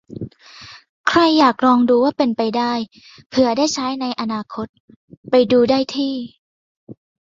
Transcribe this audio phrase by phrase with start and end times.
[1.07, 2.41] ใครอยากลองดูว่าเป็นไป
[3.29, 4.67] เผื่อได้ใช้งานในอนาคต
[5.29, 6.13] ไปดูได้ที่